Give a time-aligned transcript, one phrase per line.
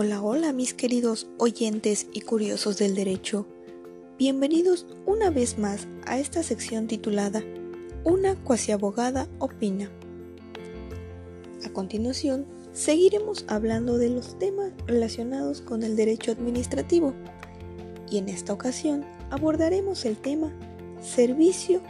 [0.00, 3.48] Hola, hola mis queridos oyentes y curiosos del derecho.
[4.16, 7.42] Bienvenidos una vez más a esta sección titulada
[8.04, 9.90] Una cuasi abogada opina.
[11.66, 17.12] A continuación, seguiremos hablando de los temas relacionados con el derecho administrativo
[18.08, 20.52] y en esta ocasión abordaremos el tema
[21.02, 21.80] servicio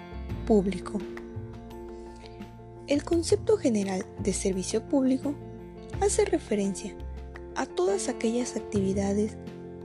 [0.46, 0.98] público.
[2.86, 5.34] El concepto general de servicio público
[6.00, 7.07] hace referencia a
[7.66, 9.36] todas aquellas actividades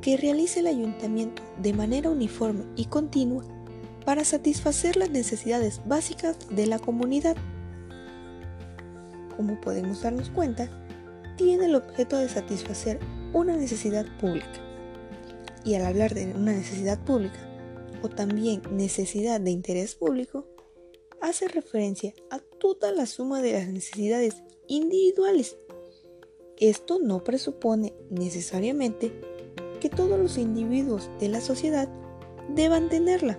[0.02, 3.44] que realice el ayuntamiento de manera uniforme y continua
[4.05, 7.38] para satisfacer las necesidades básicas de la comunidad.
[9.38, 10.70] Como podemos darnos cuenta,
[11.38, 12.99] tiene el objeto de satisfacer
[13.34, 14.62] una necesidad pública.
[15.63, 17.40] Y al hablar de una necesidad pública,
[18.02, 20.46] o también necesidad de interés público,
[21.21, 25.58] hace referencia a toda la suma de las necesidades individuales
[26.70, 29.12] esto no presupone necesariamente
[29.82, 31.90] que todos los individuos de la sociedad
[32.56, 33.38] deban tenerla,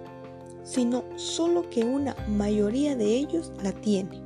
[0.63, 4.21] sino solo que una mayoría de ellos la tiene.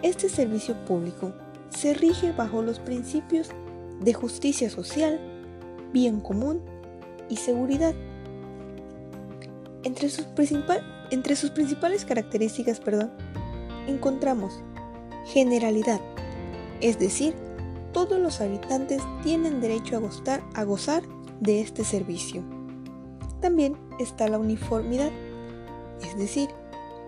[0.00, 1.34] Este servicio público
[1.68, 3.50] se rige bajo los principios
[4.00, 5.20] de justicia social,
[5.92, 6.62] bien común
[7.28, 7.94] y seguridad.
[9.84, 12.80] Entre sus, principales características
[13.86, 14.62] encontramos
[15.26, 16.00] generalidad,
[16.80, 17.34] es decir,
[17.92, 21.02] todos los habitantes tienen derecho a gozar,
[21.40, 22.44] de este servicio.
[23.40, 25.10] También está la uniformidad,
[26.00, 26.48] es decir,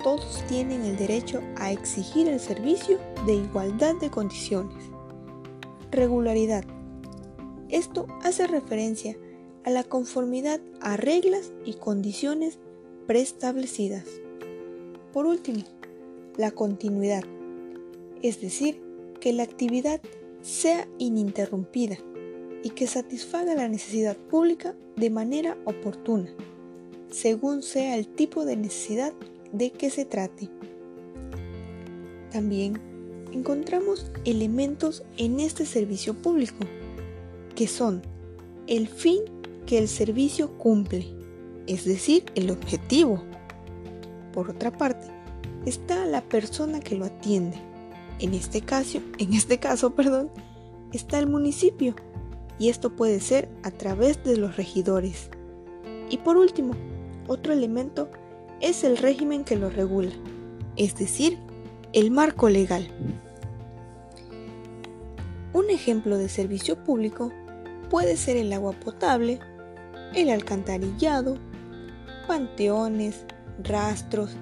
[0.02, 4.84] todos tienen el derecho a exigir el servicio de igualdad de condiciones.
[5.92, 6.64] Regularidad.
[7.68, 9.16] Esto hace referencia
[9.64, 12.58] a la conformidad a reglas y condiciones
[13.06, 14.04] preestablecidas.
[15.12, 15.62] Por último,
[16.36, 17.22] la continuidad,
[18.20, 18.82] es decir,
[19.20, 20.00] que la actividad
[20.44, 21.96] sea ininterrumpida
[22.62, 26.28] y que satisfaga la necesidad pública de manera oportuna,
[27.10, 29.14] según sea el tipo de necesidad
[29.52, 30.50] de que se trate.
[32.30, 32.78] También
[33.32, 36.66] encontramos elementos en este servicio público,
[37.54, 38.02] que son
[38.66, 39.22] el fin
[39.64, 41.06] que el servicio cumple,
[41.66, 43.24] es decir, el objetivo.
[44.34, 45.06] Por otra parte,
[45.64, 47.56] está la persona que lo atiende,
[48.18, 50.30] en este caso, en este caso, perdón,
[50.92, 51.94] está el municipio
[52.58, 55.30] y esto puede ser a través de los regidores.
[56.10, 56.74] Y por último,
[57.26, 58.08] otro elemento
[58.60, 60.12] es el régimen que lo regula,
[60.76, 61.38] es decir,
[61.92, 62.88] el marco legal.
[65.52, 67.32] Un ejemplo de servicio público
[67.90, 69.38] puede ser el agua potable,
[70.14, 71.38] el alcantarillado,
[72.26, 73.24] panteones,
[73.62, 74.36] rastros,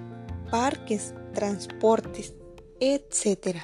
[0.50, 2.34] parques, transportes,
[2.84, 3.58] etc.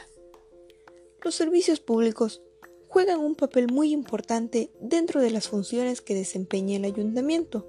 [1.24, 2.40] Los servicios públicos
[2.86, 7.66] juegan un papel muy importante dentro de las funciones que desempeña el ayuntamiento,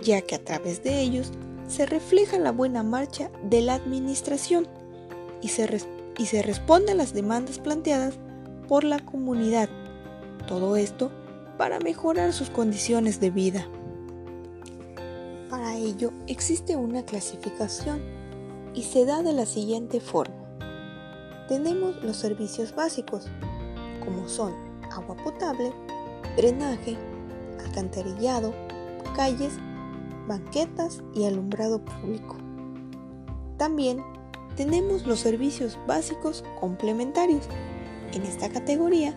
[0.00, 1.32] ya que a través de ellos
[1.66, 4.68] se refleja la buena marcha de la administración
[5.42, 5.68] y se,
[6.18, 8.14] y se responde a las demandas planteadas
[8.68, 9.68] por la comunidad.
[10.46, 11.10] Todo esto
[11.56, 13.68] para mejorar sus condiciones de vida.
[15.50, 18.18] Para ello existe una clasificación
[18.78, 20.36] y se da de la siguiente forma.
[21.48, 23.26] Tenemos los servicios básicos,
[24.04, 24.54] como son
[24.92, 25.72] agua potable,
[26.36, 26.96] drenaje,
[27.58, 28.54] alcantarillado,
[29.16, 29.54] calles,
[30.28, 32.36] banquetas y alumbrado público.
[33.56, 34.00] También
[34.54, 37.48] tenemos los servicios básicos complementarios.
[38.12, 39.12] En esta categoría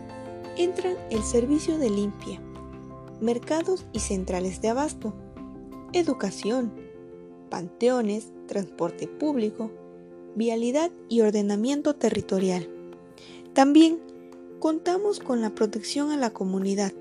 [0.58, 2.42] entran el servicio de limpia,
[3.20, 5.14] mercados y centrales de abasto,
[5.94, 6.74] educación,
[7.52, 9.72] panteones, transporte público,
[10.36, 12.68] vialidad y ordenamiento territorial.
[13.54, 14.00] También
[14.60, 16.92] contamos con la protección a la comunidad.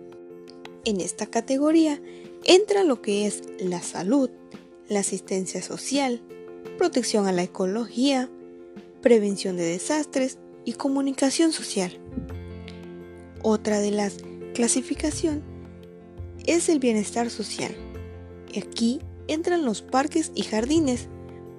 [0.85, 2.01] En esta categoría
[2.45, 4.31] entra lo que es la salud,
[4.89, 6.23] la asistencia social,
[6.79, 8.31] protección a la ecología,
[9.03, 11.99] prevención de desastres y comunicación social.
[13.43, 14.19] Otra de las
[14.55, 15.43] clasificación
[16.47, 17.75] es el bienestar social.
[18.57, 19.01] Aquí
[19.31, 21.09] entran los parques y jardines,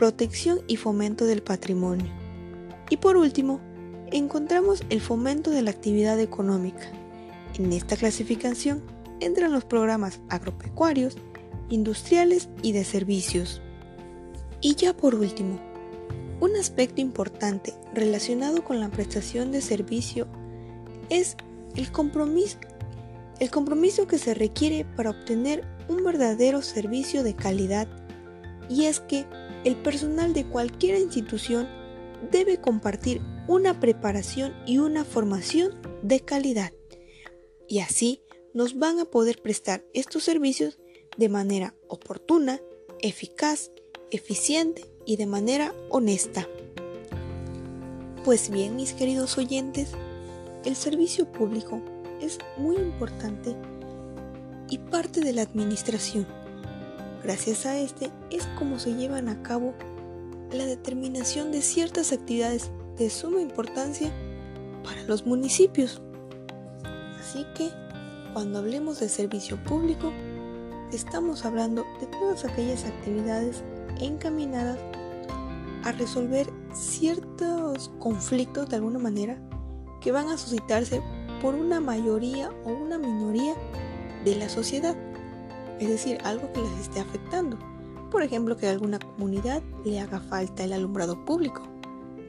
[0.01, 2.11] protección y fomento del patrimonio.
[2.89, 3.61] Y por último,
[4.11, 6.91] encontramos el fomento de la actividad económica.
[7.53, 8.81] En esta clasificación
[9.19, 11.17] entran los programas agropecuarios,
[11.69, 13.61] industriales y de servicios.
[14.59, 15.59] Y ya por último,
[16.39, 20.27] un aspecto importante relacionado con la prestación de servicio
[21.09, 21.37] es
[21.75, 22.57] el compromiso,
[23.39, 27.87] el compromiso que se requiere para obtener un verdadero servicio de calidad
[28.67, 29.27] y es que
[29.63, 31.67] el personal de cualquier institución
[32.31, 36.71] debe compartir una preparación y una formación de calidad
[37.71, 38.21] y así
[38.53, 40.77] nos van a poder prestar estos servicios
[41.17, 42.59] de manera oportuna,
[42.99, 43.71] eficaz,
[44.11, 46.49] eficiente y de manera honesta.
[48.25, 49.91] Pues bien, mis queridos oyentes,
[50.65, 51.81] el servicio público
[52.19, 53.55] es muy importante
[54.69, 56.27] y parte de la administración.
[57.23, 59.73] Gracias a este es como se llevan a cabo
[60.51, 64.11] la determinación de ciertas actividades de suma importancia
[64.83, 66.01] para los municipios.
[67.19, 67.69] Así que,
[68.33, 70.11] cuando hablemos de servicio público,
[70.91, 73.63] estamos hablando de todas aquellas actividades
[73.99, 74.79] encaminadas
[75.83, 79.37] a resolver ciertos conflictos de alguna manera
[80.01, 81.01] que van a suscitarse
[81.41, 83.53] por una mayoría o una minoría
[84.25, 84.95] de la sociedad,
[85.81, 87.57] es decir, algo que les esté afectando.
[88.11, 91.63] Por ejemplo, que a alguna comunidad le haga falta el alumbrado público.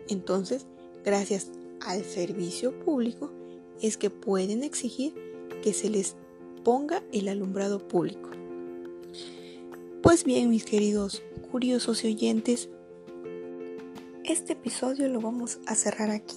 [0.08, 0.66] Entonces,
[1.04, 1.50] gracias
[1.81, 3.31] al servicio público
[3.81, 5.14] es que pueden exigir
[5.62, 6.16] que se les
[6.64, 8.31] ponga el alumbrado público.
[10.02, 12.69] Pues bien, mis queridos curiosos y oyentes,
[14.25, 16.37] este episodio lo vamos a cerrar aquí.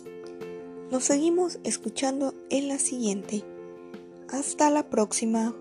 [0.91, 3.43] Nos seguimos escuchando en la siguiente.
[4.29, 5.55] Hasta la próxima.